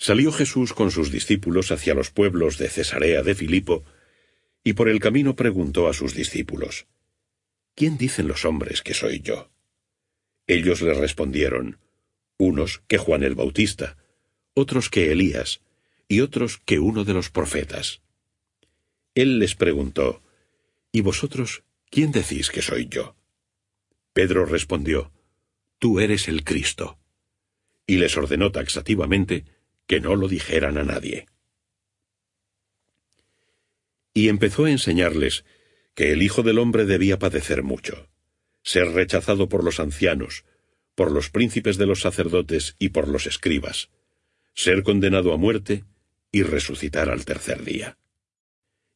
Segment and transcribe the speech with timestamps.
[0.00, 3.84] Salió Jesús con sus discípulos hacia los pueblos de Cesarea de Filipo,
[4.64, 6.86] y por el camino preguntó a sus discípulos,
[7.74, 9.50] ¿Quién dicen los hombres que soy yo?
[10.46, 11.80] Ellos le respondieron,
[12.38, 13.98] unos que Juan el Bautista,
[14.54, 15.60] otros que Elías,
[16.08, 18.00] y otros que uno de los profetas.
[19.14, 20.22] Él les preguntó,
[20.92, 23.16] ¿Y vosotros quién decís que soy yo?
[24.14, 25.12] Pedro respondió,
[25.78, 26.98] Tú eres el Cristo.
[27.86, 29.59] Y les ordenó taxativamente
[29.90, 31.26] que no lo dijeran a nadie.
[34.14, 35.44] Y empezó a enseñarles
[35.96, 38.08] que el Hijo del Hombre debía padecer mucho,
[38.62, 40.44] ser rechazado por los ancianos,
[40.94, 43.90] por los príncipes de los sacerdotes y por los escribas,
[44.54, 45.82] ser condenado a muerte
[46.30, 47.98] y resucitar al tercer día.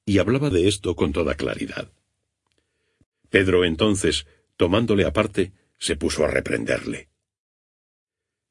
[0.06, 1.90] Y hablaba de esto con toda claridad.
[3.30, 7.08] Pedro entonces, tomándole aparte, se puso a reprenderle.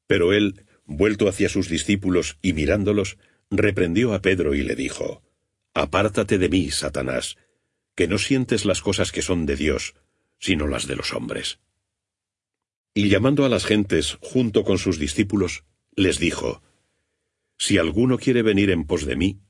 [0.06, 3.18] Pero él, vuelto hacia sus discípulos y mirándolos,
[3.50, 5.22] reprendió a Pedro y le dijo,
[5.74, 7.36] Apártate de mí, Satanás,
[7.94, 9.94] que no sientes las cosas que son de Dios,
[10.38, 11.58] sino las de los hombres.
[12.94, 15.64] Y llamando a las gentes junto con sus discípulos,
[15.96, 16.62] les dijo,
[17.58, 19.40] Si alguno quiere venir en pos de mí,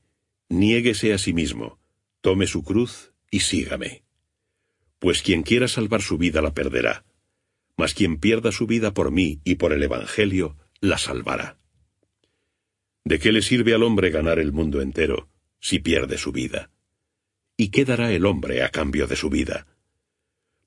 [0.49, 1.79] niéguese a sí mismo,
[2.21, 4.05] tome su cruz y sígame.
[4.99, 7.05] Pues quien quiera salvar su vida la perderá,
[7.77, 11.57] mas quien pierda su vida por mí y por el Evangelio, la salvará.
[13.05, 16.71] ¿De qué le sirve al hombre ganar el mundo entero si pierde su vida?
[17.57, 19.67] ¿Y qué dará el hombre a cambio de su vida?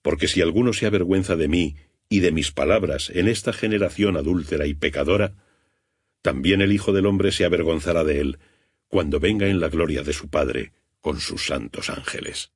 [0.02, 1.76] Porque si alguno se avergüenza de mí
[2.10, 5.36] y de mis palabras en esta generación adúltera y pecadora,
[6.24, 8.40] también el Hijo del Hombre se avergonzará de él
[8.88, 12.52] cuando venga en la gloria de su Padre con sus santos ángeles.